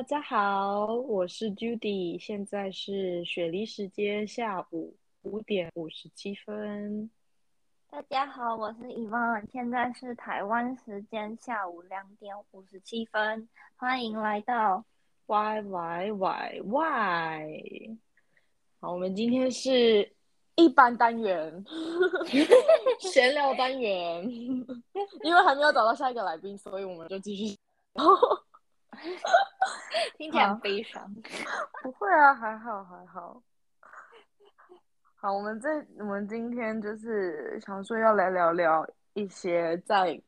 [0.00, 7.10] 大家好，我是 Judy，现在是雪梨时间下午五点五十七分。
[7.90, 14.82] 大家好，我是 Evan，现在是台湾时间下午两点五十七分，欢迎来到
[15.26, 17.98] Y Y Y Y。
[18.80, 20.10] 好，我们今天是
[20.54, 21.62] 一般单元，
[23.00, 24.24] 闲聊单元，
[25.22, 27.54] 因为还没有找到下一个来宾，所以我们就继续。
[30.16, 31.12] 听起来很悲伤，
[31.82, 33.42] 不会啊，还好还好。
[35.16, 35.68] 好，我们这
[35.98, 40.20] 我们今天就是想说要来聊聊一些在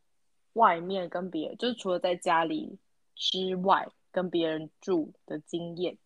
[0.54, 2.78] 外面跟别人，就是除了在家里
[3.14, 5.96] 之外跟别人住的经验，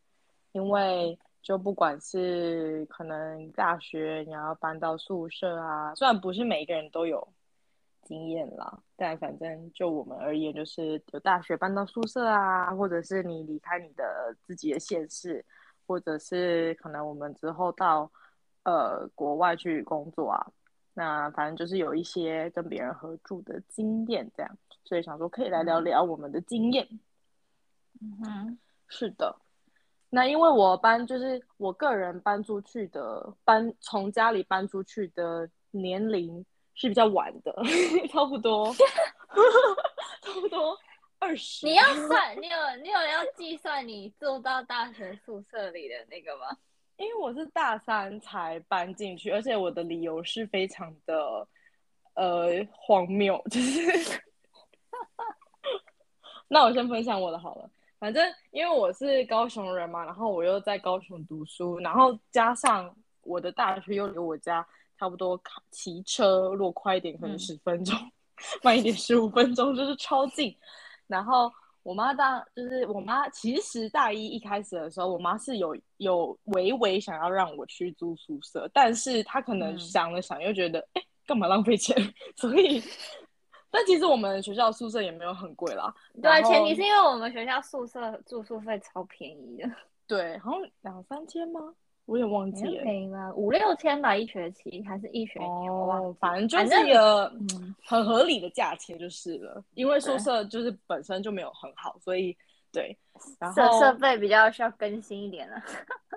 [0.52, 7.26] 因为就不管是可能大学你要搬到宿舍啊，虽然不是每一个人都有。
[8.06, 15.44] 经验啦，但反正就我们而言，就是有大学搬到宿舍啊，或者是你离开你的自己的县市，
[15.86, 18.08] 或者是可能我们之后到
[18.62, 20.46] 呃国外去工作啊，
[20.94, 26.88] 那反正就是有一些跟别人合住的经验，这样，所以想说可以来聊聊我们的经验。
[28.00, 29.34] 嗯哼，是的，
[30.10, 36.46] 那因为我搬就是我个人搬出去的，搬从家里搬出去的年龄。
[36.76, 37.52] 是比较晚的，
[38.12, 38.72] 差不多，
[40.22, 40.78] 差不多
[41.18, 41.66] 二十。
[41.66, 46.46] 你要算，你有你有要计算你住到大学宿舍里的那个吗？
[46.98, 51.48] 因为我是大三才搬进去，而且我的理由是非常的
[52.14, 54.22] 呃荒谬，就是，
[56.48, 57.70] 那我先分享我的好了。
[57.98, 64.66] 反正因为我是高雄人嘛，然后我又在高雄读书，然后加上我的大学又离我家。
[64.98, 65.40] 差不多
[65.70, 67.94] 骑车，如果快一点可能十分钟，
[68.62, 70.54] 慢一点十五分钟，就是超近。
[71.06, 71.52] 然后
[71.82, 81.96] 我妈当就是我妈，其实大一一开始的时候，我妈是有有微微想要让我去租宿舍，但是她可能想了想，又觉得哎，干嘛浪费钱？
[82.36, 82.82] 所以，
[83.70, 85.94] 但其实我们学校宿舍也没有很贵啦。
[86.20, 89.70] 对，前提是因为我们学校宿舍住宿费超便宜的。
[90.08, 91.74] 对，好像两三千吗？
[92.06, 93.32] 我也忘记了，便宜吗？
[93.34, 95.44] 五六千吧，一学期还是一学期？
[95.44, 97.30] 哦，反正就是一个
[97.84, 99.62] 很合理的价钱就是了。
[99.74, 102.36] 因为宿舍就是本身就没有很好，所以
[102.72, 102.96] 对，
[103.40, 105.60] 然后设备比较需要更新一点了。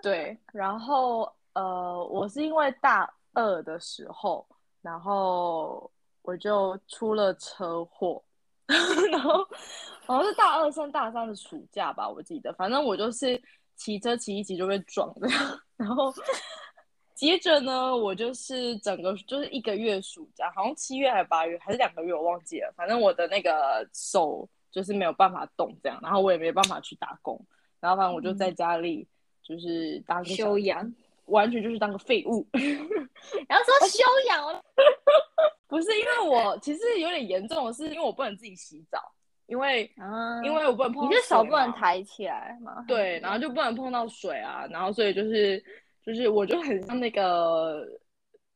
[0.02, 4.48] 对，然后呃，我是因为大二的时候，
[4.82, 5.90] 然后
[6.22, 8.24] 我就出了车祸，
[9.12, 9.44] 然后
[10.06, 13.42] 好像是大二升大三的暑假吧，我记得，反正我就是
[13.80, 15.28] 骑车骑一骑就被撞的。
[15.78, 16.14] 然后
[17.16, 22.72] 接着呢，我就是整个就是一个月暑假，好像七月还是八月还是两个月，我忘记了。
[22.76, 27.44] 反正我的那个手就是没有办法动，这样，然后我也没办法去打工，
[27.80, 29.08] 然后反正我就在家里
[29.42, 30.94] 就是当休养，
[31.26, 32.46] 完全就是当个废物。
[33.48, 34.64] 然后说休养，
[35.68, 39.00] 不是因为我其实有点严重的是，因为我不能自己洗澡。
[39.50, 39.92] 因为，
[40.46, 42.86] 因为我不能碰，你的手不能抬起来嘛？
[42.88, 45.62] 对，然后就不能碰到水啊，然后所以就是，
[46.06, 47.84] 就是我就很像那个，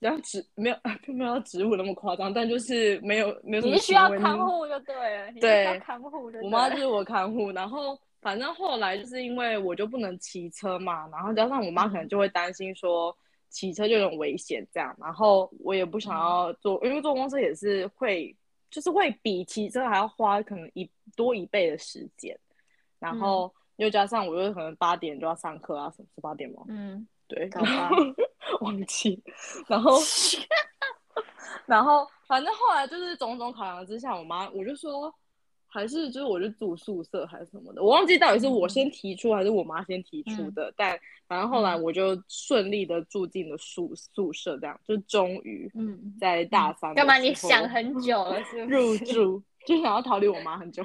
[0.01, 0.75] 像植没有
[1.11, 3.73] 没有植物那么夸张，但就是没有没有什么。
[3.73, 13.15] 你需要看护就对了， 对，看护我妈就是我看护，然后反正后来就是因为我就不能骑车嘛，然后加上我妈可能就会担心说
[13.49, 18.35] 骑车就有点危险这样，然后我也不想要坐，因为坐公车也是会。
[18.73, 22.38] 就是会比骑车还要花可能一多一倍的时间，
[23.00, 26.63] 然后又加上我又可能八点就要上课啊，什么是八点吗？
[26.67, 27.47] 嗯，对，
[28.61, 29.23] 忘记，
[29.67, 29.97] 然后
[31.67, 35.13] 然后反正后来就是种种考量之下，我妈我就说。
[35.73, 40.95] 还是就是我就住宿舍还是什么的，我忘记到底是我先提出还是我妈先提出的，但
[41.28, 50.84] 反正后来我就顺利的住进了宿宿舍，这样就终于嗯在大三干嘛你想很久了是 入住就想要逃离我妈很久，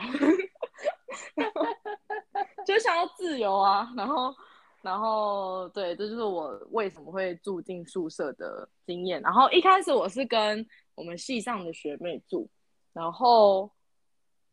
[2.66, 4.34] 就想要自由啊，然后
[4.80, 9.20] 然后对，这就是我为什么会住进宿舍的经验。
[9.20, 12.48] 然后一开始我是跟我们系上的学妹住，
[12.94, 13.70] 然后。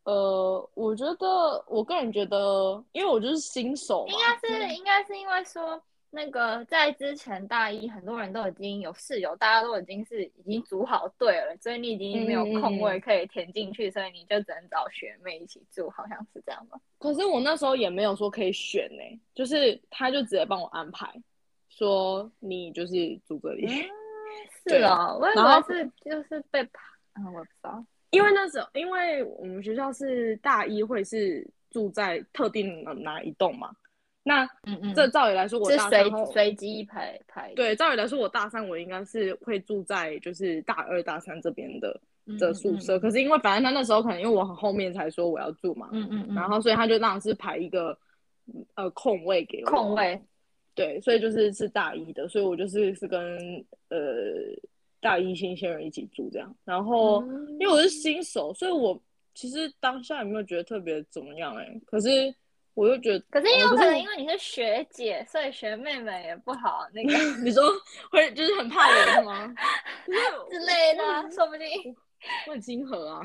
[0.06, 16.78] 呃，我觉得我个人觉得，因为我就是新手，应该是应该是因为说那个在之前大一很多人都已经有室友，大家都已经是已经组好队了，所以你已经没有空位可以填进去，所以你就只能找学妹一起住，好像是这样吧？
[16.98, 21.12] 可是我那时候也没有说可以选呢，就是他就直接帮我安排，
[21.68, 22.94] 说你就是
[23.26, 23.66] 住这里，
[24.68, 26.80] 是哦，我以为是就是被排，
[27.16, 27.84] 嗯，我不知道。
[28.10, 33.70] 因为那时候，因为我们学校是大一会是住在特定的哪一栋嘛。
[34.22, 37.52] 那嗯嗯，这照理来说，我是随大三后随机排排。
[37.54, 42.00] 对，照理来说，我大三我应该是会住在就是大二大三这边的
[42.38, 42.96] 的宿舍。
[42.98, 47.96] 嗯可是因为反正他那时候可能因为我很后面才说我要住嘛，嗯嗯嗯，然后所以他就当然是排一个
[48.74, 49.70] 呃空位给我。
[49.70, 49.94] 空。
[49.94, 50.20] 位，
[50.74, 53.20] 对，所以就是是大一的，所以我就是是跟
[53.90, 53.98] 呃
[55.06, 56.52] 大一新鲜人一起住这样。
[56.64, 59.00] 然后、嗯因为我是新手，所以我
[59.34, 62.34] 其实当下也没有觉得特别怎么样哎、可是
[62.74, 67.12] 我又觉得，可是也有哦可能因为你是学姐，所以学妹们也不好 那个
[67.44, 67.62] 你说
[68.10, 69.54] 会就是很怕人是吗？
[70.50, 71.68] 之类的啊，说不定
[72.48, 73.22] 我很亲和啊，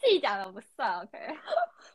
[0.00, 1.18] 自己讲的不算 OK。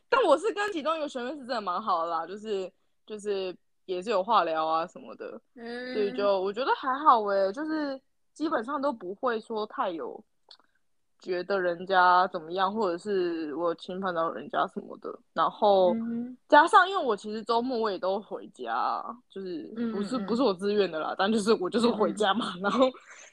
[0.08, 2.70] 但我是跟其中一个学妹是真的蛮好的啦，就是
[3.04, 3.54] 就是
[3.84, 8.00] 也是有话聊啊什么的，嗯，所以就我觉得还好诶、就是
[8.32, 10.22] 基本上都不会说太有
[11.18, 15.16] 觉得人家怎么样，或者是我侵犯到人家什么的。
[15.32, 22.86] 然后嗯加上，因为我其实周末我也都回家，就是嗯不是嗯嗯不是我自愿的啦，但就是我就是回家嘛， 然后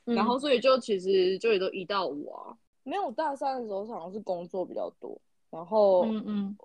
[0.05, 0.37] 嗯然后。
[0.39, 5.19] 所以就其实就也都一到五啊，没有大三的时候好像是工作比较多，
[5.49, 6.57] 然后、嗯嗯。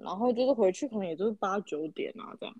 [0.00, 2.54] 然后就是回去可能也就是八九点啊这样。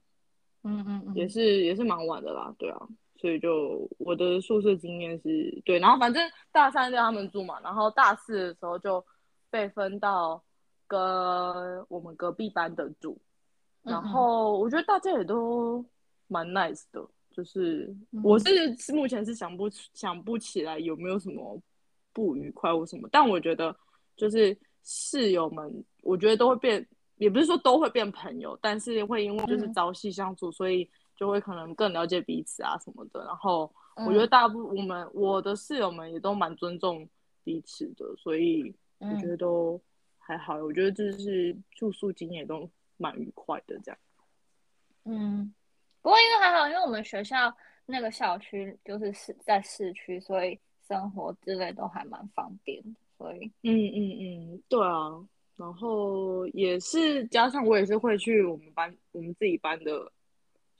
[0.64, 2.88] 嗯嗯嗯，也是也是蛮晚的啦，对啊，
[3.18, 6.22] 所以就我的宿舍经验是对，然后反正
[6.52, 9.04] 大三在他们住嘛，然后大四的时候就
[9.50, 10.42] 被分到
[10.86, 10.98] 跟
[11.88, 13.20] 我们隔壁班的住，
[13.82, 15.84] 嗯然后我觉得大家也都
[16.28, 18.38] 蛮 nice 的，就是嗯我。
[18.38, 21.60] 是是目前是想不起想不起来有没有什么
[22.12, 23.74] 不愉快或什么，但我觉得
[24.16, 26.86] 就是室友们，我觉得都会变，
[27.16, 29.74] 也不是说都会变朋友，但是会因为就是嗯。
[29.74, 30.88] 朝夕相处，所以
[31.18, 33.24] 就会可能更了解彼此啊什么的。
[33.24, 37.06] 然后嗯我觉得大部我们我的室友们也都蛮尊重
[37.42, 39.80] 彼此的，所以我觉嗯得都
[40.18, 40.56] 还好。
[40.56, 43.98] 我觉得就是住宿经验都蛮愉快的，这样。
[45.04, 45.52] 嗯，
[46.00, 47.52] 不过因为还好，因为我们学校
[47.86, 55.26] 那个校区就是市在市区，所以生活之类都还蛮方便的，所以嗯嗯嗯，对啊，
[55.56, 60.12] 然后也是加上我也是会去我们班我们自己班的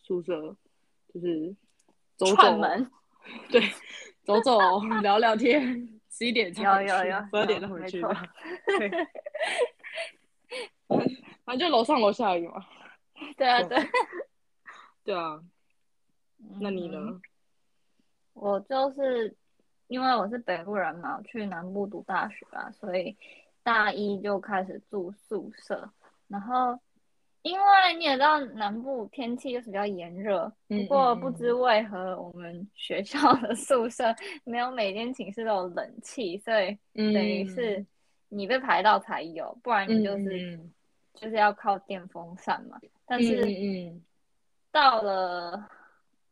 [0.08, 0.56] 宿舍，
[1.12, 1.54] 就是
[2.16, 2.90] 走走串门，
[3.50, 3.60] 对，
[4.24, 8.22] 走走聊聊天，十一点才有回去，有有十二点有才回去吧，
[8.78, 8.90] 对，
[11.44, 12.64] 反正就楼上楼下而已嘛。
[13.36, 13.76] 对啊对。
[15.04, 15.42] 对啊，
[16.60, 16.98] 那你呢？
[16.98, 17.20] 嗯
[18.34, 19.36] 我就是
[19.88, 23.16] 因为我是北部人嘛，我去南部读大学啊，所以
[23.64, 25.90] 大一就开始住宿舍。
[26.28, 26.78] 然后
[27.42, 34.14] 因为你也知道南部天气就是比较炎热，嗯不过嗯不知为何我们学校的宿舍
[34.44, 37.84] 没有每间寝室都有冷气，所以嗯等于是
[38.28, 40.72] 你被排到才有，不然你就是、嗯
[41.14, 42.78] 就是要靠电风扇嘛。
[43.04, 44.02] 但嗯是嗯。
[44.70, 45.68] 到了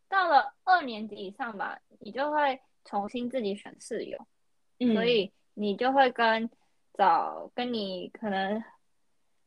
[0.09, 4.19] 到了二年级以上吧，你就会重新自己选室友，
[4.79, 6.49] 嗯，所以你就会跟
[6.95, 8.63] 找跟你可能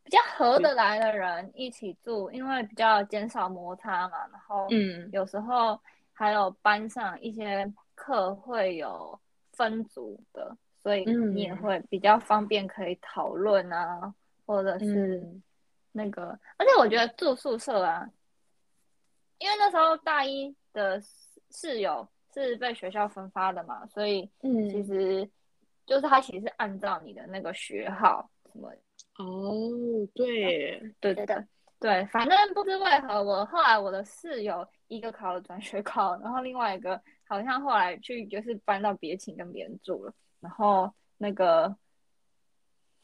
[0.10, 4.18] 比较合得来的人一起住，因为比较减少摩擦嘛。
[4.32, 5.80] 然后嗯有时候
[6.12, 9.20] 还有班上一些课会有
[9.52, 14.14] 分组的，所以嗯你也会比较方便可以讨论啊，
[14.46, 15.18] 或者是。
[15.20, 15.44] 嗯
[15.92, 18.08] 那个，而且我觉得住宿舍啊，
[19.40, 25.28] 因为那时候大一的室室友是被学校分发的嘛，所以嗯其实
[25.88, 28.72] 就是他其实是按照你的那个学号什么，
[29.20, 29.70] 哦，
[30.16, 31.46] 对，对对对
[31.80, 41.76] 对，反正不知为何，我后来我的室友一个考了转学考，然后另外一个好像后来去就是搬到别寝跟别人住了，然后那个。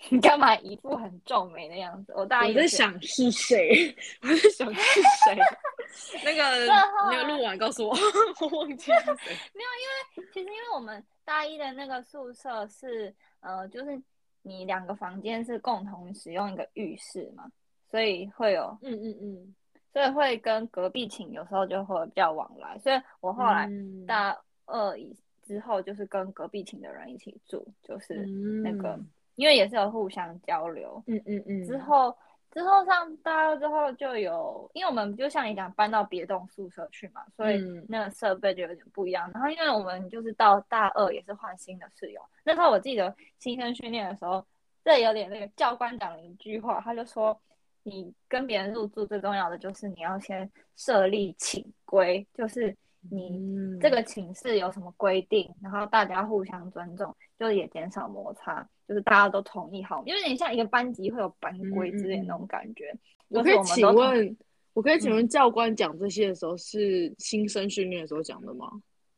[0.09, 2.13] 你干嘛一副很皱眉的样子？
[2.17, 5.37] 我大一我在想是谁，我在想是谁。
[6.21, 7.95] 那个后来那个录完告诉我，
[8.41, 9.33] 我忘记是谁。
[9.53, 13.99] 没有，因为其实因为我们大一的那个宿舍是呃，就是
[14.47, 17.51] 你两个房间是共同使用一个浴室嘛，
[17.89, 19.55] 所以会有，嗯嗯嗯，
[19.91, 24.05] 所以会跟隔壁寝有时候就会比较往来，所以我后来嗯。
[24.05, 24.37] 大
[24.67, 28.23] 二以之后就是跟隔壁寝的人一起住，就是
[28.63, 28.99] 那个，
[29.35, 32.15] 因为也是有互相交流，嗯嗯嗯，之后
[32.55, 39.29] 之后上大二之后就有，因为我们就像你讲搬到别栋宿舍去嘛，所以嗯那个设备就有点不一样。
[39.33, 44.43] 然后因为我们就是到大二也是换新的室友，那时候我记得新生训练的时候，
[44.83, 47.39] 这有点那个教官讲了一句话，他就说。
[47.87, 52.75] 你跟别人入住最重要的就是你要先设立寝规，就是
[53.11, 62.95] 你嗯这个寝室有什么规定，然后大家互相尊重，就也减少摩擦，就是大家都同意好，有点像一个班级会有班规之类的那种感觉。
[63.29, 64.37] 我可以请问，
[64.73, 68.69] 我可以请问教官讲这些的时候是新生训练的时候讲的吗？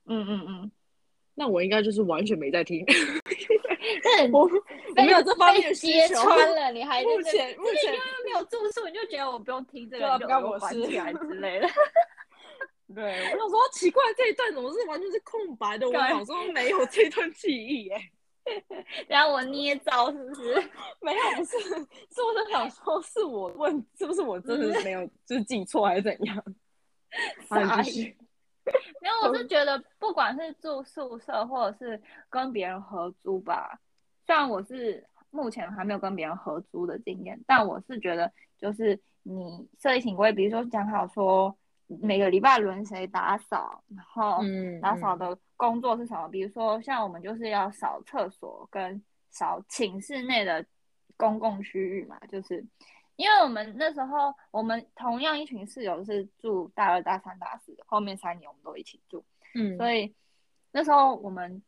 [0.06, 0.72] 嗯嗯嗯，
[1.36, 2.86] 那我应该就是完全没在听，
[4.04, 4.50] 但 我我
[4.96, 5.76] 没有这方面的。
[5.76, 6.26] 揭穿
[6.56, 11.68] 了，你还 在目这前目前因为没有住宿，你就觉得我不用听这个，对啊你就耳朵不干我事关起来之类的。
[12.94, 13.04] 对，
[13.34, 15.86] 我想说奇怪，这一段怎么是完全是空白的？
[15.88, 18.02] 我对脑中没有这段记忆耶。
[19.10, 20.56] 然后我捏造是不是？
[21.02, 26.44] 没有，不是，是我在想说，是我问，是不是我真的没有，就是记错还是怎样？
[27.50, 28.18] 傻你继续。
[29.02, 33.80] 没有，我是觉得不管是住宿舍或者是跟别人合租吧，
[34.26, 41.54] 虽然我是目前还没有跟别人合租的经验，但我是觉得就是你设立寝规，比如说讲好说
[41.88, 46.28] 每个礼拜轮谁打扫，然后嗯打扫的工作是什么？
[46.28, 50.66] 比如说像我们就是要扫厕所跟扫寝室内的
[51.16, 52.66] 公共区域嘛，就是
[53.16, 59.24] 因为我们那时候我们同样一群室友是住大二、大三、大四，后面三年我们都一起住，
[59.56, 60.14] 嗯所以
[60.72, 61.62] 那时候我们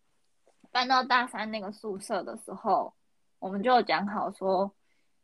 [0.72, 2.94] 搬到大三那个宿舍的时候，
[3.40, 4.72] 我们就讲好说，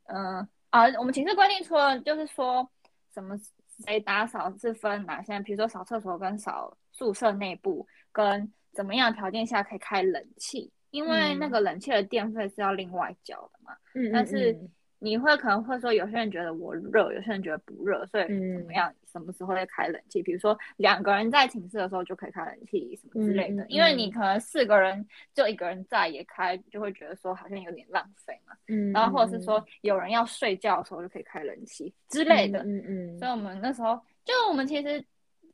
[0.05, 2.67] 嗯、啊，我们寝室规定除了就是说
[3.13, 3.37] 什么
[3.83, 13.73] 谁打扫是分哪些，比如说扫厕所跟扫宿舍内部，跟怎么样条件下可以开冷气，因为那嗯个冷气的电费是要另外交的嘛。
[13.93, 14.57] 嗯但是
[14.99, 18.93] 你会可能会说，有些人觉得我热，有些人觉得不热，所以嗯怎么样？
[19.11, 20.21] 什么时候会开冷气？
[20.21, 23.65] 比如说两个人在寝室的时候就可以开冷气，什么之类的。
[23.69, 28.53] 因为你可能四个人就一个人在也开，就会觉得说好像有点浪费嘛。
[28.67, 32.59] 嗯然后或者是说有人要睡觉的时候就可以开冷气之类的。
[32.63, 35.01] 嗯嗯所以我们那时候就我们其实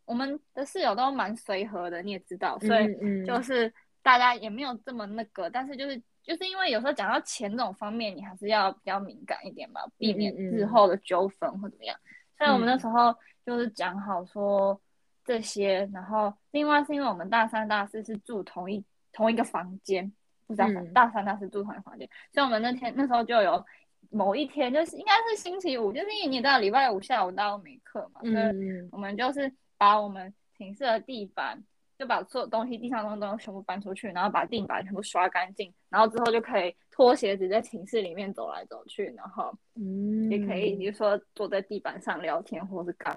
[0.06, 3.72] 我们的室友都蛮随和的，你也知道，所以嗯就是
[4.02, 6.02] 大家也没有这么那个，但是就是
[6.32, 11.94] 就是因为有时候讲到钱这种方面，你还是要比较敏感一点嘛，避免日后的纠纷或怎么样。
[12.38, 13.14] 所以我们那时候
[13.46, 14.80] 就是讲好说
[15.26, 20.10] 这些，然后另外是因为我们大三、大四是住同一同一个房间，
[20.48, 20.94] 不是大三、嗯。
[20.94, 23.62] 大三、大四住同一个房间，所以我们那天那时候就有
[24.10, 28.88] 某一天，就是应该是星期五，就是因为你知道礼拜五下午大家都没课嘛，所以嗯。
[28.94, 31.62] 我们就是把我们寝室的地板，
[32.02, 43.16] 就把所有东西地上的东西全部搬出去，然后把地板全部刷干净，然后之后就可以脱鞋子在寝室里面走来走去，然后嗯也可以，比如说坐在地板上聊天或是干，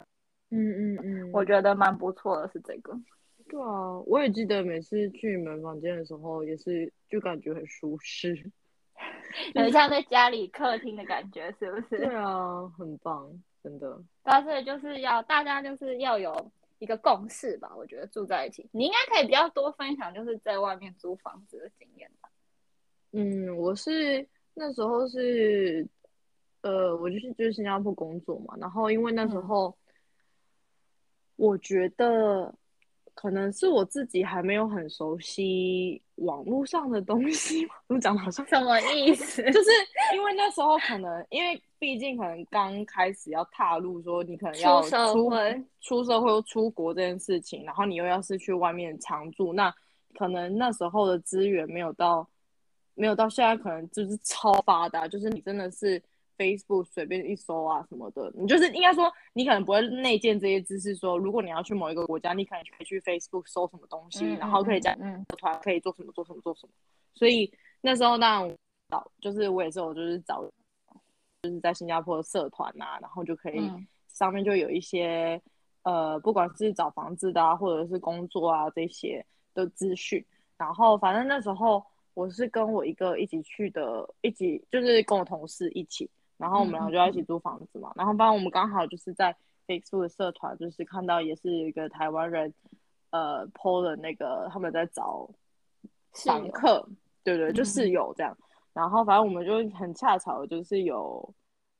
[0.50, 2.92] 嗯嗯嗯，我觉得蛮不错的，是这个。
[3.48, 8.50] 对啊，我也记得每次去你们房间的时候，也是就感觉很舒适。
[9.54, 12.14] 很像在家里客厅的感觉，是不是对？
[12.14, 13.28] 啊，很棒，
[13.62, 13.98] 真的。
[14.22, 16.32] 但是就是要大家就是要有
[16.84, 22.28] 一个共识吧，我觉得住在一起，你应该可以比较多分享，就是在外面租房子的经验吧。
[23.12, 25.88] 嗯，我是那时候是，
[26.60, 29.76] 呃，我就是就是新加坡工作嘛，然后因为那时嗯候，
[31.36, 32.54] 我觉得
[33.14, 39.42] 可能是我自己还没有很熟悉网络上的东西嘛， 我讲的好像什么意思？
[39.50, 39.70] 就是
[40.14, 45.30] 因为那时候可能，因为毕竟可能刚开始要踏入说你可能要出
[45.80, 49.74] 出社会或出国这件事情，然后你又要是去外面常住，那
[50.14, 52.28] 可能那时候的资源没有到，
[52.94, 56.02] 没有到现在可能就是超发达，就是你真的是
[56.36, 66.72] Facebook 随便一搜啊什么的，你就是应该说你可能不会内建这些知识说如果你要去某一个国家，你可能可以去 Facebook 搜什么东西，嗯然后可以讲嗯团可以做什么做什么做什么。
[67.14, 68.56] 所以那时候当然
[68.88, 70.42] 找，就是我也是我就是找，
[71.42, 75.42] 就是在新加坡的社团啊，然后就可以、嗯上面就有一些
[75.82, 80.24] 呃，不管是找房子的啊，或者是工作啊这些的资讯。
[80.56, 86.08] 然后反正那时候我是跟我一个一起去的，一起就是跟我同事一起，
[86.44, 87.90] 然后我们俩就要一起租房子嘛。
[87.96, 89.34] 然后反正我们刚好就是在
[89.66, 92.52] Facebook 的社团，就是看到也是一个台湾人，
[93.08, 95.26] 呃，PO 的那个他们在找
[96.12, 96.86] 房客，
[97.22, 98.36] 对对，就嗯室友这样。
[98.74, 101.34] 然后反正我们就很恰巧，就是有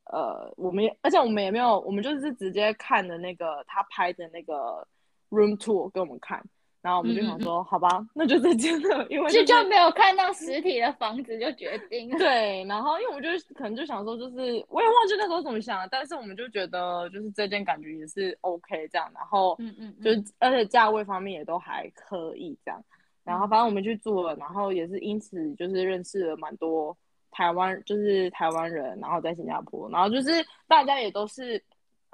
[0.05, 4.87] 呃，我们也而且我们也没有，我们就是直接看的那个他拍的那个
[5.29, 6.43] room tour 给我们看，
[6.85, 12.17] 然后我们就想说，好吧，那就这间了，因为就就是就没有看到实体的房子就决定了。
[12.19, 22.79] 对，然后因为我就可能就想说，就是我也忘记那时候怎么想的，但是我们就觉得就是这件感觉也是 OK 这样，然后嗯嗯，就是而且价位方面也都还可以这样，
[23.23, 26.95] 然后反正我们去住了，然后也是因此就是认识了蛮多
[27.31, 30.29] 台湾，就是台湾人，然后在新加坡，然后就是
[30.67, 31.59] 大家也都是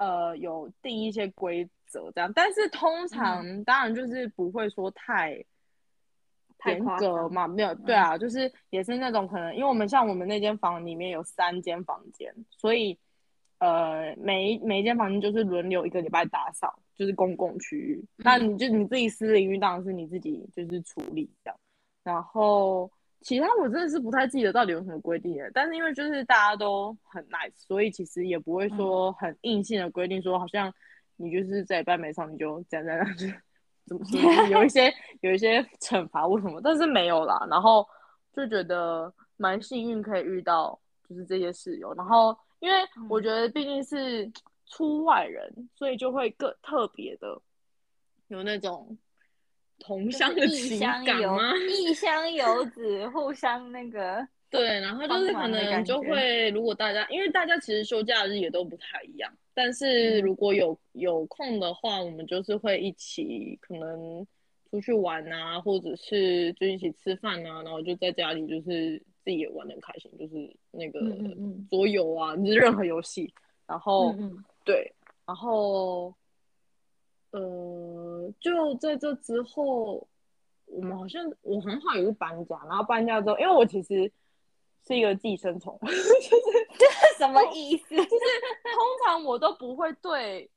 [0.02, 5.44] 呃有定一些规则这样，但是通常当然就是不会说太
[6.66, 12.98] 严格嘛，没有对啊，就是也是那种可能，因为我们像我们那间房里面有三间房间，所以
[13.58, 18.04] 呃每一每一间房间就是轮流一个礼拜打扫，就是公共区域。
[18.16, 21.30] 那你就你自己私领域当然是你自己就是处理
[22.02, 22.90] 然后
[23.22, 30.72] 其他我真的是不太记得到底有什么规定了，但是因为就是大家都很 nice，所以其实也不会说很硬性的规定说好像
[31.16, 33.36] 你就是这礼拜没上你就这样这样这样，
[33.86, 37.46] 怎么说有一些 有一些惩罚或什么，但是没有啦。
[37.48, 37.86] 然后
[38.32, 42.76] 就觉得蛮幸运可以遇到就是这些室友，然后因为
[43.08, 44.30] 我觉得毕竟是
[44.66, 47.40] 出外人，所以就会更特别的
[48.28, 48.96] 有那种
[49.82, 51.52] 同乡的情感吗？
[51.68, 64.26] 异乡游子互相那个，对，然后就是可能就会，如果大家因为大家其实休假日也都不太一样，但是如果有有空的话，我们就是会一起可能
[64.70, 71.00] 出去玩啊，或者是就一起吃饭啊，然后就在家里就是自己也玩的开心，就是那个
[71.70, 73.32] 桌游啊，就是任何游戏，
[73.66, 74.12] 然后。
[74.12, 74.92] 嗯嗯，对，
[75.26, 76.14] 然后，
[77.32, 80.06] 呃，就在这之后，
[80.66, 84.10] 我们好像我很好也是搬家，然后搬家之后，因为我其实
[84.86, 86.00] 是一个寄生虫， 就是
[86.78, 86.86] 这
[87.18, 87.96] 什么意思？
[87.96, 90.50] 就是通常我都不会对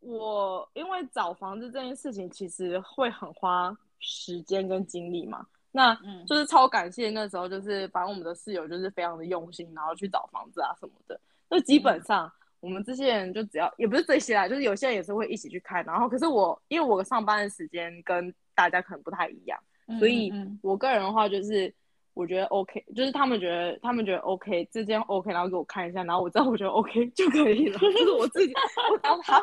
[0.00, 5.46] 我，因为找房子这件事情其实会很花时间跟精力嘛。
[5.74, 11.18] 那嗯就是超感谢那时候，就是反正我们的室友就是非常的用心，然后去找房子啊什么的。
[11.48, 12.30] 就基本上
[12.62, 15.84] 我们这些人就只要也不是这些啦，就是有些人也是会一起去看。
[15.84, 19.58] 然后可是我因为我上班的时间跟大家可能不太一样，
[19.98, 21.74] 所以我个人的话就是，
[22.14, 28.54] 我觉得 OK，就是他们觉得他们觉得 OK，这件 OK，然后给我看一下，然后我知道我觉得 OK 就可以了，就是我自己，
[28.90, 29.42] 我然后他，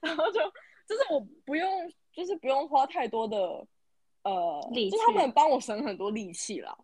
[0.00, 0.40] 然后就
[0.88, 1.68] 就是我不用，
[2.14, 3.36] 就是不用花太多的
[4.22, 6.74] 呃，力就他们帮我省很多力气了。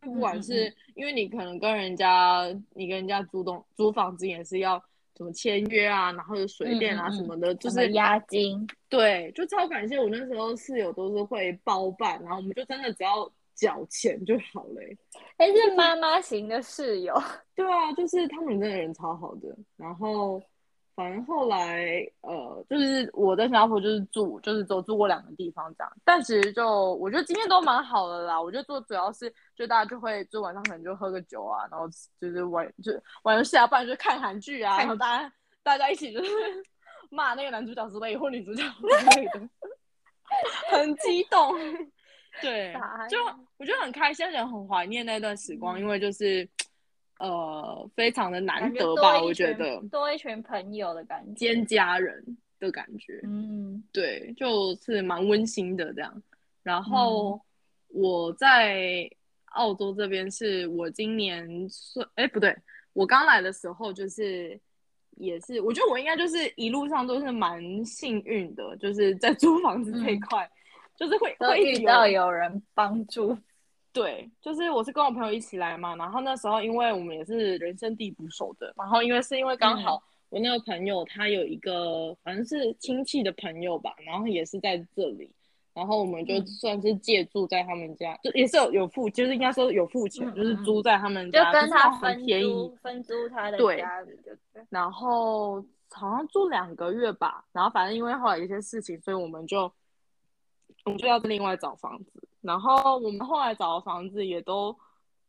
[0.00, 4.82] 不管嗯是因为你可能跟人家，你跟人家租东租房子也是要
[5.16, 14.96] 什么签约啊，然后有水电啊什么的，就是押金，对，就超感谢我那时候室友都是会包办，然后我们就真的只要缴钱就好了欸、
[15.36, 17.14] 但是妈妈型的室友，
[17.54, 19.54] 对啊，就是他们真的人超好的。
[19.76, 20.42] 然后
[20.94, 25.92] 反正后来呃，就是我在新加坡就是住，就是只有住过两个地方这样。
[26.04, 28.40] 但其实就我觉得今天都蛮好的啦。
[28.40, 31.88] 我觉得做主要是就大家就会就晚上可能就喝个酒啊，然后
[32.20, 36.30] 就是玩就玩游戏啊，不然就看韩剧啊，然后大家大家一起就是
[37.10, 38.86] 骂那个男主角之类或女主角之
[39.20, 39.40] 类的，
[40.70, 41.54] 很激动。
[42.40, 42.74] 对，
[43.10, 43.18] 就
[43.58, 46.48] 我觉得很开心，而且很怀念那段时光，因为就是
[47.22, 49.80] 呃非常的难得吧，我觉得。
[49.90, 51.34] 多一群朋友的感觉。
[51.34, 53.82] 兼家人的感觉，嗯。
[53.92, 56.22] 对，就是蛮温馨的这样。
[56.64, 57.40] 然后
[57.88, 59.08] 我在
[59.52, 62.56] 澳洲这边是我今年算，哎不对，
[62.92, 64.58] 我刚来的时候就是
[65.16, 70.20] 也是，我觉得我应该就是一路上都是蛮幸运的，就是在租房子这一嗯。
[70.28, 70.50] 块，
[70.96, 73.36] 就是会会遇到有人帮助，
[73.92, 85.30] 对，就是我是跟我朋友一起来嘛，然后那时候因为我们也是人生地不熟的，然后因为是因为刚好我那个朋友他有一个反正是亲戚的朋友吧，然后也是在这里，
[85.74, 94.62] 然后我们就嗯算是借住在他们家，就也是有有付，就是应该说有付钱，嗯就是租在他们家就家，跟他分便宜租，分租他的对家里，对？
[94.70, 99.70] 然后好像住两个月吧，然后反正因为后来有一些事情，所以我们就
[100.84, 102.21] 我们就要另外找房子。
[102.42, 104.76] 然后我们后来找的房子也都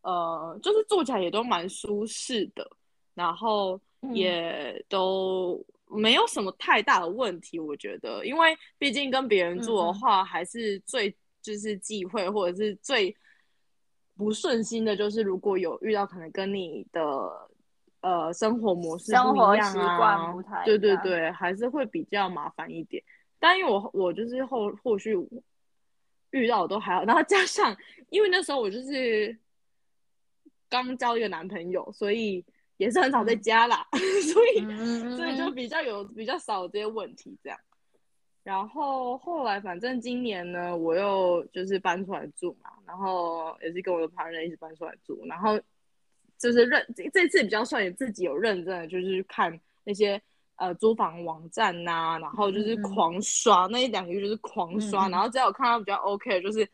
[0.01, 2.69] 呃，就是住起来也都蛮舒适的，
[3.13, 4.13] 然后嗯。
[4.13, 13.15] 也都没有什么太大的问题，我觉得，因为毕竟跟别人住的话，还是最就是忌讳或者是最
[14.17, 17.01] 不顺心的，就是如果有遇到可能跟你的
[18.01, 23.01] 呃生活模式生活习惯啊不太一对对对，还是会比较麻烦一点。
[23.39, 25.15] 但因为我我就是后后续
[26.33, 27.75] 遇到的都还好，然后加上
[28.09, 29.35] 因为那时候我就是
[30.69, 32.43] 刚交一个男朋友，所以
[32.77, 33.87] 也是很少在家啦，
[34.33, 37.59] 所以嗯所以就比较有比较少这些问题这样。
[38.43, 45.57] 然后后来反正今年呢，我又就是搬出来住嘛，然后也是跟我的 partner 一起搬出来住，然后
[46.37, 50.21] 就是认这这次比较算也自己有认真的，就是看那些
[50.55, 56.65] 呃租房网站呐、然后就是狂刷、那一两个月就是狂刷，然后只要我看到比较 OK 的，就是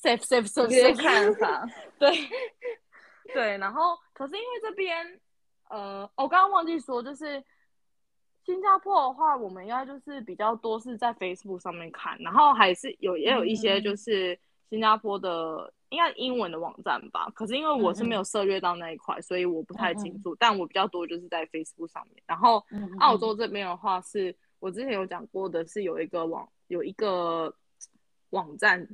[0.00, 1.66] safe safe 个 safe 看法，
[1.98, 2.10] 对。
[3.32, 5.20] 对，然后可是因为这边，
[5.68, 7.40] 呃，我刚刚忘记说，就是
[8.44, 14.36] 新加坡的话，我们应该就是比较多是在 Facebook 上面看，然后还是有也有一些就是
[14.70, 17.28] 新加坡的应该英文的网站吧。
[17.34, 20.34] 可是因为我是没有涉略到那一块，所以我不太清楚。
[20.36, 22.22] 但我比较多就是在 Facebook 上面。
[22.26, 22.64] 然后
[23.00, 27.54] 澳洲这边的话，是我之前有讲过的，是有一个网有一个
[28.30, 28.88] 网站，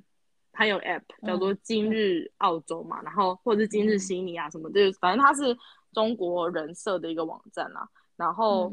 [0.50, 5.56] 它有 App 叫做今日澳洲嘛，然后或者是今日悉尼啊什么的，反正它是
[5.92, 7.88] 中国人设的一个网站啊。
[8.16, 8.72] 然后。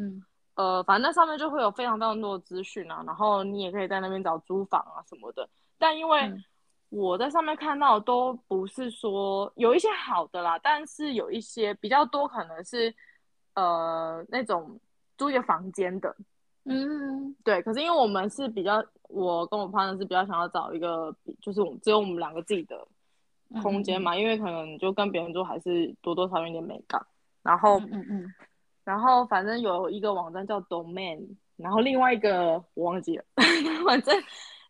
[0.56, 5.50] 呃，反正那上面就会有非常非常多的资讯啊，然后你也可以在那边找租房啊什么的。
[5.80, 6.32] 但因为
[6.96, 12.94] 我在上面看到都不是说有一些好的啦，但是有一些比较多可能是
[13.56, 14.80] 呃那种
[15.18, 16.16] 租一个房间的，
[16.66, 17.60] 嗯，对。
[17.64, 22.88] 可是因为我们是比较，我跟我 partner 是比较想要找一个，就是我们只有我们两个自己的
[23.64, 27.04] 空间嘛，因为可能就跟别人住还是多多少少有点美感。
[27.42, 28.34] 然后，嗯嗯。
[28.84, 31.26] 然后反正有一个网站叫 Domain，
[31.56, 33.24] 然后另外一个我忘记了。
[33.84, 34.16] 反正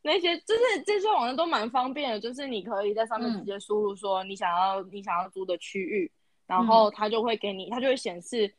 [0.04, 6.12] 那些就是这些网站都蛮方便的，就是你可以在上面直接输入说你想要你想要租的区域，
[6.46, 8.54] 然后它就会给你，它就会显示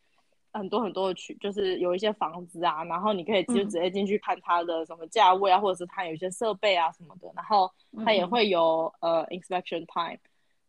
[0.53, 7.71] 很多很多的区，就是有一些房子啊，然后你可以就直接进去看它的什么价位啊，或者是它有一些设备啊什么的，然后
[8.05, 10.19] 它也会有呃 inspection time。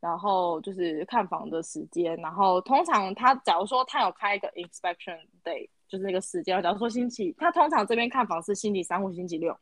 [0.01, 6.61] 然后就是看房的时间，然后通常他假如说他有开一个 inspection day，就是那个时间。
[6.61, 9.57] 假如说星期，他通常这边看房是星期三或星期六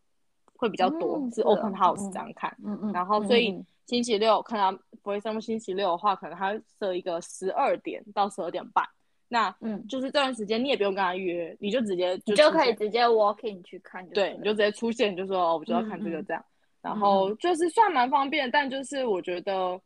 [0.63, 2.55] 会比较多，是 open house 这样看。
[2.65, 2.91] 嗯嗯。
[2.91, 8.83] 然后所以星期六可能不会上星期六的话，可能他设一个十二点到十二点半。
[9.27, 14.07] 那嗯，就是这段时间你也不用跟他约，你就直接你就可以直接 walk in 去看。
[14.09, 16.43] 对，你就直接出现，就说哦，我就要看这个这样。
[16.81, 19.79] 然后就是算蛮方便，但就是我觉得。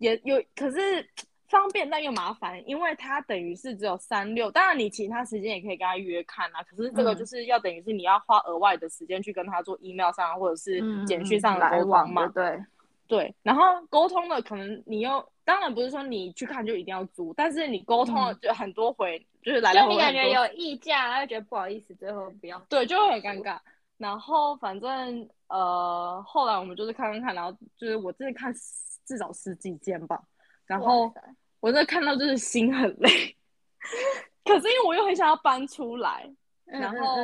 [0.00, 1.04] 也有，可是
[1.48, 4.50] 方便但又麻烦，因为它等于是只有三六。
[4.50, 6.62] 当然，你其他时间也可以跟他约看啊。
[6.62, 12.26] 可是这个就是要等于是你要花额外的时间去跟他做 email 上或者是简讯上的沟通嘛。
[12.28, 12.58] 对
[13.06, 13.34] 对。
[13.42, 19.94] 然后沟通的可能你又当然不是说你去看就一定要租，但是你沟通了就很多回，就是来来回回。
[19.94, 22.58] 你感觉有溢价，他就觉得不好意思，最后不要。
[22.68, 23.58] 对，就会很尴尬。
[23.96, 28.54] 然后反正呃，后来我们就是看看看，然后就是我真的看。
[29.08, 30.20] 至少十几间吧，
[30.68, 31.12] 然后
[31.60, 33.36] 我在看到就是心很累，
[34.44, 36.30] 可是因为我又很想要搬出来，
[36.66, 37.16] 然后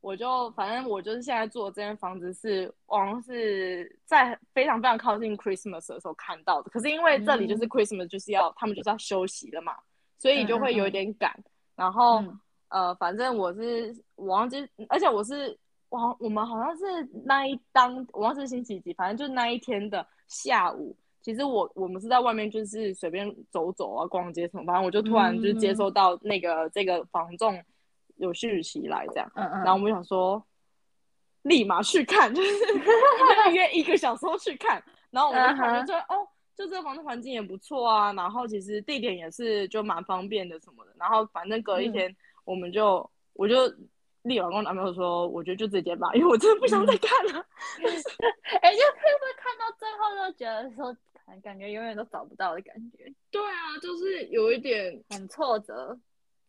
[0.00, 9.74] 我就反正我就是现在住的这间房子是，好像是在非常非常靠近 Christmas 的时候看到的，可是因为这里就是 Christmas 就是要他们就是要休息了嘛，
[10.18, 11.38] 所以就会有点赶，
[11.76, 12.24] 然后
[12.68, 15.56] 呃反正我是我忘记，而且我是
[15.90, 16.84] 我我们好像是
[17.24, 20.96] 那一当我忘记星期几，反正就是那一天的下午。
[21.26, 27.60] 其实我我们是在外面，就是随便走走啊，逛街什么，反正我就突然就是接收到那个这个房仲
[28.14, 30.40] 有讯息来这样，嗯嗯，然后我们想说
[31.42, 32.48] 立马去看，就是
[33.52, 43.66] 约一个小时后去看，然后我们就看就说哦，就这个房子环境也不错啊，然后其实地点也是就蛮方便的什么的，然后反正隔一天我们就我就
[44.22, 47.44] 立马跟我男朋友说，我觉得就直接吧，因为我真的不想再看了，
[48.62, 50.96] 哎，就会不会看到最后就觉得说。
[51.42, 53.12] 感觉永远都找不到的感觉。
[53.30, 55.98] 对啊，就是有一点很挫折，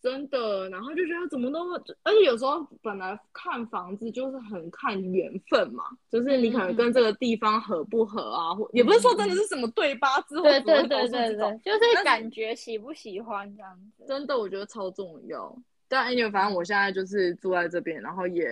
[0.02, 0.70] 真的。
[0.70, 1.72] 然后就觉得怎么都，
[2.04, 14.06] 而且有时候本来看房子就是很看缘分嘛，就是你可能跟这个地方合不合啊，或也不是说真的是什么对八字或对对对对对，就是感觉喜不喜欢这样子。
[14.08, 15.56] 真的，我觉得超重要。
[15.90, 18.46] 但因为反正我现在就是住在这边，然后也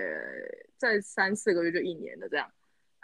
[0.77, 2.49] 在三四个月就一年的这样。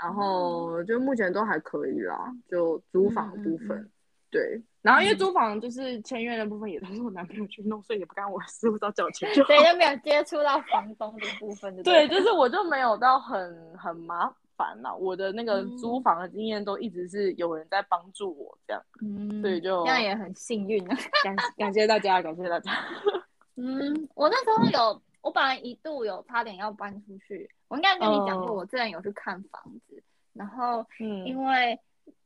[0.01, 3.89] 然后就目前都还可以啦，就租房部分，
[4.29, 4.61] 对。
[4.81, 9.43] 然后因为租房就是签约的部分也都是我男朋友去弄，所以也不干我事，我只要缴钱就。
[9.43, 11.83] 所以就没有接触到房东的部分的。
[11.83, 14.95] 对，就是我就没有到很很麻烦了。
[14.95, 20.97] 我的那个租房的经验都一直是有人在帮助我这样，嗯，所以就这样也很幸运啊。
[21.23, 22.71] 感感谢大家，感谢大家。
[23.57, 27.49] 嗯，我那时候有，我本来一度有差点要搬出去。
[27.67, 30.03] 我应该跟你讲过，我之前有去看房子，
[30.33, 31.79] 然后，嗯，因为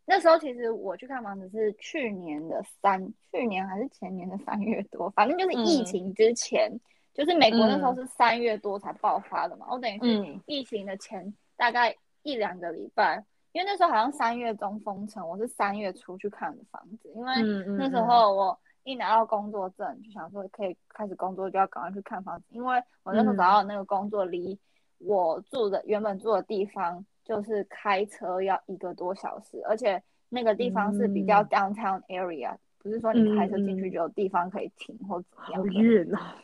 [0.05, 6.71] 那时候其实我去看房子是去年的三，去年还是前年的三月多，反正就是疫情之前，
[7.13, 9.67] 就是美国那时候是三月多才爆发的嘛。
[9.69, 17.33] 我等于是疫情的前大概一两个礼拜，因为那时候好像三月中封城，我是三月初去看的房子，因为
[17.77, 24.57] 那时候我一拿到工作证就想说可以开始工作，就要赶快去看房子，因为我那时候找到那个工作离。
[24.99, 35.59] 我住的原本住的地方就是开车要一个多小时，而且那个地方是比较 downtown area，不是说你开车进去就有地方可以停或怎么样。
[35.59, 36.35] 好远啊！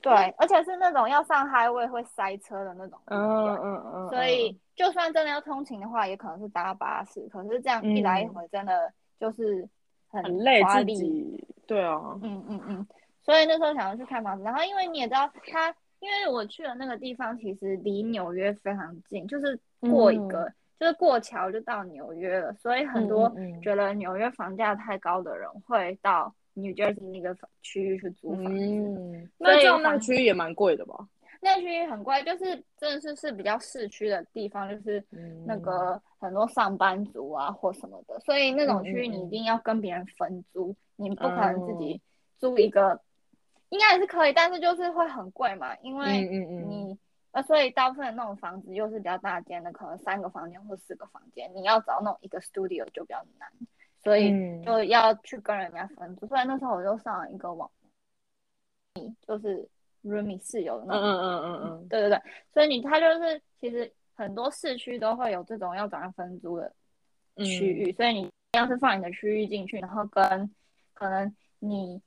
[0.00, 7.20] 对，而且是那种要上 highway 会塞车的那种嗯，嗯嗯，所以就算真的要通勤的话，也可能是搭巴士。
[7.28, 9.66] 可是这样一来一回，真的就是
[10.12, 12.86] 很很累自己，对啊，嗯嗯嗯，
[13.22, 29.28] 所以那时候想要去看房子，然后因为你也知道，它因为我去的那个地方其实离纽约非常近，就是过一个、就是过桥就到纽约了，所以很多觉得纽约房价太高的人会到 New Jersey 那个区域去租房子。
[29.38, 31.06] 那这样那区域也蛮贵的吧？
[31.44, 32.44] 那区域很贵，就是
[32.76, 41.78] 真的是是比较市区的地方，就是嗯那个很多上班族啊或什么的，所以那种区域你一定要跟别人分租，你不可能自哦。
[41.80, 42.00] 己
[42.38, 43.00] 租一个，
[43.70, 46.22] 应该也是可以，但是就是会很贵嘛，因嗯为
[46.64, 46.98] 你
[47.32, 53.48] 呃，所以大部分的那种房子又是比较大间的，可能三个房间或四个房间，你要找那种一个 studio 就比较难，
[54.04, 54.62] 所以嗯。
[54.62, 56.26] 就要去跟人家分租。
[56.28, 57.68] 所以那时候我就上了一个网，
[59.26, 59.66] 就是
[60.04, 61.02] roomie 室友的那种。
[61.02, 62.20] 嗯嗯嗯嗯嗯，对对对，
[62.52, 66.72] 所以你他就是其实很多市区都会有这种要找人分租的
[67.36, 70.50] 嗯区域，所以你要是放你的区域进去，然后跟
[70.92, 72.00] 可能你，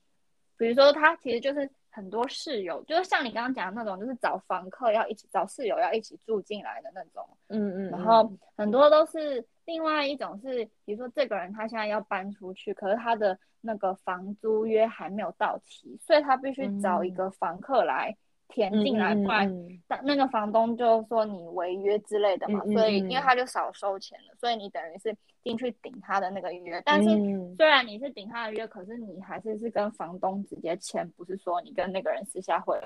[0.56, 18.16] 比如说他其实就是很多室友，就是像你刚刚讲的那种，就是找房客要一起找室友要一起住进来的那种，嗯嗯，然后很多都是另外一种是，比如说这个人他现在要搬出去，可是他的那个房租约还没有到期，所以他必须找一个房客来
[18.48, 19.82] 填进来，嗯嗯嗯不然嗯。
[19.88, 27.54] 那那个房东就说你违约之类的嘛，所以嗯因为他就少收钱了，所以你等于是进去顶他的那个约，但是嗯。
[27.56, 32.78] 虽然你是顶他的约，可是你还是是跟房东直接签，不是说你跟那个人私下会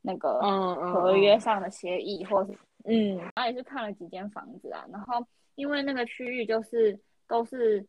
[0.00, 0.40] 那个
[0.92, 2.52] 合约上的协议，或是
[2.84, 7.84] 嗯然后也是看了几间房子啊，然后因为那个区域就是都是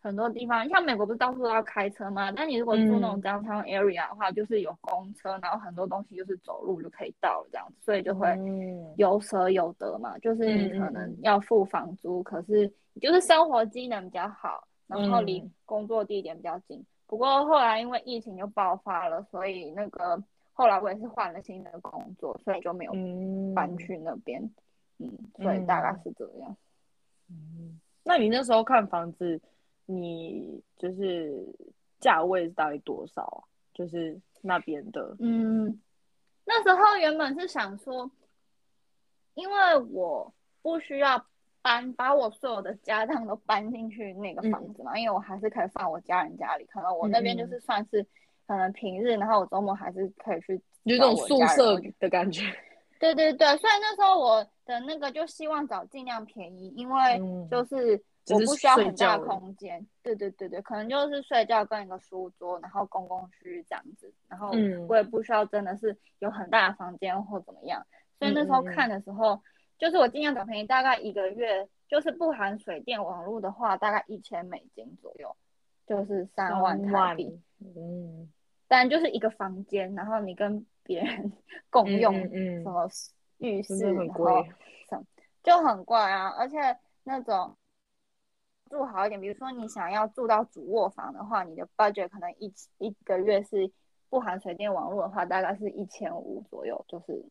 [0.00, 2.30] 很多地方，像美国不是到处都要开车吗？
[2.30, 10.16] 但你如果住那种嗯 downtown area 的话，就是有公车，然后很多东西就是走路就可以到了这样子，所以就会嗯有舍有得嘛。
[10.18, 16.84] 就是你可能要付房租，可是就是生活机能比较好，然后离嗯工作地点比较近。
[17.08, 20.22] 不过后来因为疫情就爆发了，所以那个
[20.56, 23.54] 后来我也是换了新的工作，所以就没有嗯。
[23.54, 24.42] 搬去那边，
[24.98, 26.56] 嗯，所以大概是这样。
[27.28, 29.40] 嗯，那你那时候看房子，
[29.84, 31.44] 你就是
[32.00, 33.44] 价位是大概多少啊？
[33.74, 35.78] 就是那边的，嗯，
[36.46, 38.10] 那时候原本是想说，
[39.34, 41.26] 因为我不需要
[41.60, 48.06] 搬，把我所有的家当都搬进去那个房子嘛，因为我还是可以放我家人家里，可能我那边就是算是
[48.46, 52.42] 可能平日，然后我周末还是可以去就这种宿舍的感觉。
[52.98, 59.86] 对对对，所以那时候我的那个就希望找尽量便宜，因为嗯就是我不需要很大空间。
[60.02, 67.84] 对对对对，可能就是睡觉跟一个书桌，然后公共区域这样子，然后嗯我也不需要真的是有很大的房间或怎么样。
[68.18, 69.38] 所以那时候看的时候，
[69.78, 75.36] 就是我尽量找便宜，大概一个月就是不含水电网络的话，大概一千美金左右，
[75.86, 77.38] 就是三万台币。
[77.60, 78.32] 嗯，
[78.68, 81.32] 但就是一个房间，然后你跟别人
[81.70, 82.88] 共用什么
[83.38, 84.44] 浴室，然后。
[84.88, 85.04] 什么
[85.42, 86.58] 就很贵啊，而且
[87.04, 87.56] 那种
[88.68, 93.70] 住好一点，比如说你想要住到主卧房的话，你的 budget 可能一一个月是
[94.08, 97.24] 不含水电网络的话，大概是一千五左右，就是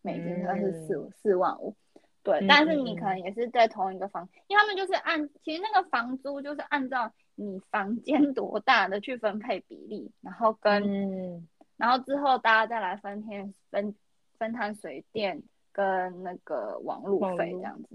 [0.00, 1.74] 美金大概是四四万五。
[2.22, 11.48] 对，嗯但是你可能也是在同一个房，因为他们就是按，其实那个房租就是按照你房间多大的去分配比例，然后跟、嗯。
[11.76, 13.94] 然后之后大家再来分天分
[14.36, 17.88] 分摊水电跟那个网路费这样子。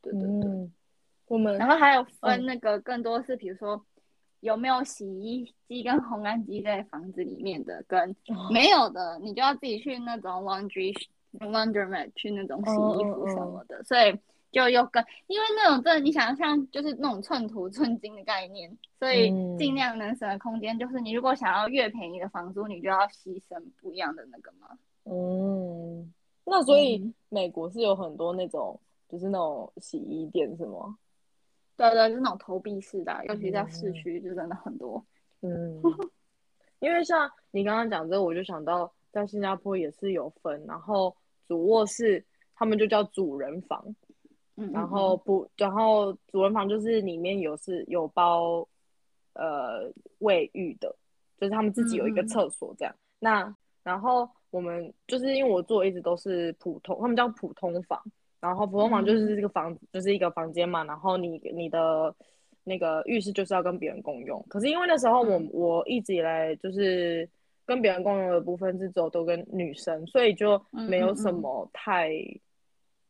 [0.00, 0.72] 对对对，嗯，
[1.26, 3.84] 我们然后还有分嗯那个更多是比如说
[4.40, 10.94] 有没有洗衣机跟烘干机在房子里面的，跟哦没有的，你就要自己去那种 laundry
[11.38, 13.62] laundromat 去那种洗衣服什么。
[13.68, 14.18] 的，所以
[14.56, 24.68] 就又跟因为那种真的你想象就是那种寸土寸金的概念，所以嗯尽量能省的空间就是你如果想要越便宜的房租，你就要牺牲不一样的那个嘛。
[25.04, 26.10] 嗯，
[26.46, 30.96] 那所以嗯美国是有很多那种，就是那种洗衣店是吗？
[31.76, 35.04] 对对，就是那种投币式的啊，尤其在市嗯区就真的很多。
[35.42, 35.82] 嗯，
[36.78, 41.14] 因为像你刚刚讲这个，我就想到在新加坡也是有分，然后
[41.46, 43.94] 主卧室他们就叫主人房，
[44.56, 48.66] 嗯，然嗯后不，然后主人房就是里面有是有包
[49.34, 50.94] 呃卫浴的，
[51.38, 52.94] 就是他们自己有一个厕所这样。
[53.18, 58.02] 那然后我们就是因为我做一直都是普通，他们叫普通房，
[58.40, 62.14] 然后普通房就是这个房子、就是一个房间嘛，然后你你的
[62.64, 64.44] 那个浴室就是要跟别人共用。
[64.48, 65.50] 可是因为那时候我、嗯。
[65.52, 67.28] 我一直以来就是
[67.64, 71.40] 跟别人共用的部分是只有都跟女生，所以就没有什嗯嗯嗯。
[71.42, 71.70] 么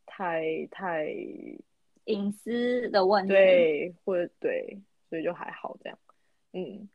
[0.06, 1.12] 太、太太
[2.04, 4.78] 隐私的问题。，对，或者对，
[5.10, 5.98] 所以就还好这样，
[6.52, 6.88] 嗯，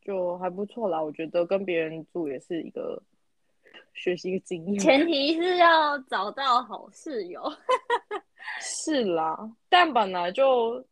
[0.00, 1.02] 就还不错啦。
[1.02, 3.02] 我觉得跟别人住也是一个
[3.92, 7.42] 学习一个经验，前提是要找到好室友。
[8.60, 10.84] 是啦，但本来就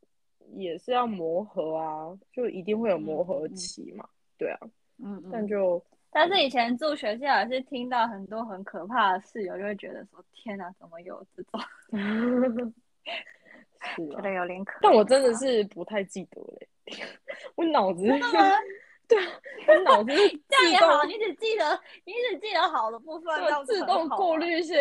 [0.55, 4.59] 也是要磨合啊，就一定会有磨合期嘛，对啊，
[4.99, 5.31] 嗯嗯。
[5.31, 11.61] 但就但是以前住学校也是听到很多很可怕的室友，就会觉得说：天哪，怎么有这种？
[13.97, 14.79] 是啊觉得，有点可怕。
[14.83, 16.69] 但我真的是不太记得嘞，
[17.57, 18.03] 我脑子？
[19.09, 19.33] 对啊，
[19.67, 24.09] 我脑子是 这样也好，你只记得你只记得好的部分，这对样子自动。
[24.11, 24.77] 过滤一些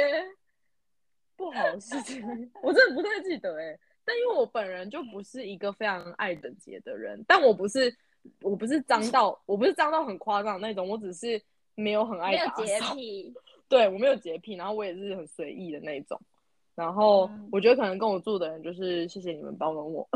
[1.35, 2.21] 不好的事情，
[2.61, 3.77] 我真的不太记得哎。
[4.03, 7.95] 但因为我本人就不是一个非常爱整洁的人，但我不是
[8.41, 11.41] 我不是脏到我不是脏到很夸张的那种，我只是
[11.75, 12.95] 没有很爱打没有洁扫。
[12.95, 13.33] 癖，
[13.67, 16.19] 对我没有洁癖，然后我也是很随意的那种。
[16.75, 20.07] 然后嗯我觉得可能跟我住的人就是谢谢你们包容我。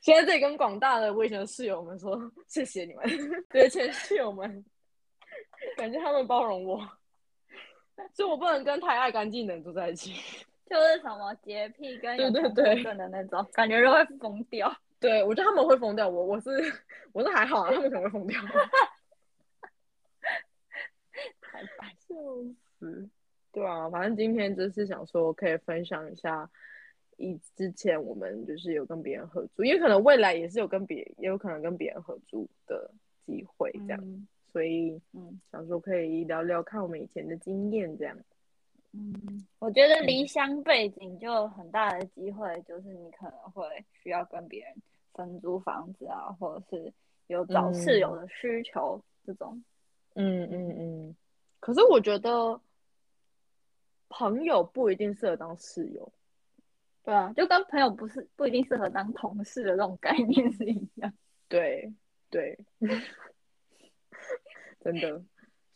[0.00, 3.04] 现在这里跟广大的我以前的室友们说谢谢你们，
[3.48, 4.64] 对前室友们，
[5.76, 6.78] 感谢他们包容我，
[8.12, 10.14] 所以我不能跟太爱干净的人住在一起。
[10.68, 14.74] 就是什么洁癖跟有强迫对对对症的那种，感觉就会疯掉。
[14.98, 16.50] 对我觉得他们会疯掉，我我是
[17.12, 18.40] 我是还好啊，他们可能会疯掉。
[21.40, 22.14] 太白笑
[22.78, 23.08] 死！
[23.52, 26.50] 对啊，反正今天就是想说可以分享一下，
[27.16, 32.90] 以之前我们就是有跟别人合租，因为可能未来也是有跟别也有可能跟别人合租的
[33.24, 38.16] 机会，这样，嗯所以嗯想说可以聊聊看我们以前的经验，这样。
[38.98, 44.74] 嗯，我觉得离乡背景就有很大的机会，就是你可能会需要跟别人
[45.12, 46.92] 分租房子啊，或者是
[47.26, 49.62] 有找室友的需求、这种。
[50.14, 51.16] 嗯嗯嗯。
[51.60, 52.58] 可是我觉得
[54.08, 56.10] 朋友不一定适合当室友。
[57.04, 61.12] 对啊，就跟朋友不是不一定适合当同事的这种概念是一样。
[61.48, 61.92] 对
[62.30, 62.58] 对，
[64.80, 65.22] 真的，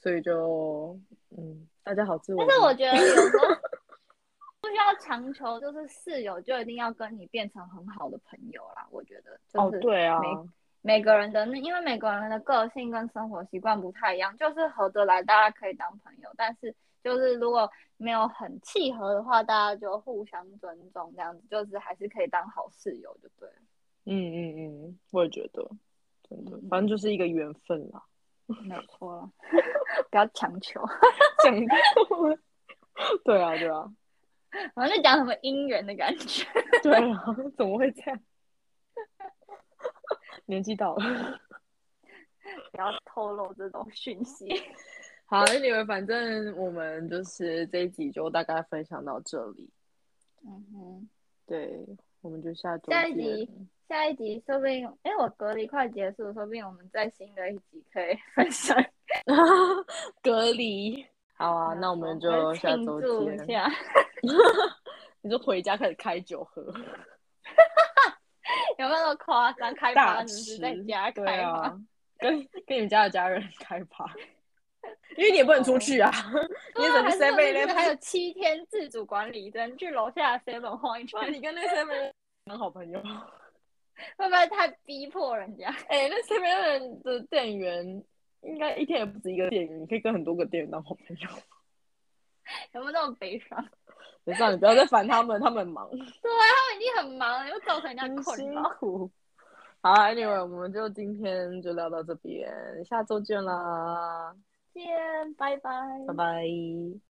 [0.01, 0.99] 所以就
[1.37, 2.43] 嗯，大家好自我。
[2.49, 3.49] 但是我觉得有时候
[4.63, 8.87] 不需要强求，就是室友就一定要跟你变成很好的朋友啦。
[8.91, 16.31] 我觉得就哦，是对啊，每每个人的那，因为每个人的个性跟生活习惯不太一样，就是合得来，大家可以当朋友。
[16.35, 23.55] 但是就是如果没有很契合的话，大家就互相尊重，这样子就是还是可以当好室友就对了。
[24.07, 25.63] 嗯嗯嗯，我也觉得，
[26.27, 28.03] 真的嗯，反正就是一个缘分啦。
[28.65, 29.31] 没有错了，
[30.11, 30.81] 不要强求。
[31.45, 31.77] 讲到
[32.27, 32.39] 了，
[33.25, 33.93] 对啊，对啊，
[34.75, 36.45] 好像在讲什么姻缘的感觉。
[36.83, 37.25] 对啊，
[37.57, 38.21] 怎么会这样？
[40.47, 41.41] 年纪到了，
[42.73, 44.49] 不要透露这种讯息。
[45.27, 49.71] 好，anyway，反正我们就是这一集就大概分享到这里。
[50.45, 51.09] 嗯哼，
[51.47, 51.87] 对，
[52.23, 53.49] 我们就下周下一集。
[53.89, 58.77] 下一集说不定，因为我隔离快结束，说不定我们在新的一集可以 分享。
[60.23, 61.05] 隔离。
[61.35, 63.09] 好啊，那我们就来下周见。
[63.09, 63.69] 祝一下。
[65.23, 66.63] 你就回家开始开酒喝，
[68.79, 69.75] 有没有那么夸张？
[69.75, 71.51] 开大趴是吃不是在家对开吗？
[71.61, 71.81] 啊，
[72.19, 72.33] 跟
[72.67, 74.05] 跟你们家的家人开趴，
[75.17, 76.11] 因为你也不能出去啊，
[76.77, 82.13] 你也只能 seven 我们还有七天自主管理，只能去楼下 seven 晃一圈，哇，你跟那 seven
[82.45, 83.01] 当好朋友。
[84.17, 85.69] 会不会太逼迫人家？
[85.89, 88.03] 哎、那 seven 的店员
[88.43, 91.29] 应该一天也不止一个店员，你可以跟很多个店员当好朋友。
[92.73, 93.63] 有没有那么悲伤？
[94.25, 98.63] 没事啊，你不要再烦他们，他们很忙，他们已经很忙了，又造成人家困扰。
[98.79, 99.11] 苦。
[99.83, 102.51] 好啊，anyway，我们就今天就聊到这边，
[102.85, 104.35] 下周见啦，
[104.83, 105.71] 见，拜拜。
[106.07, 107.10] 拜拜。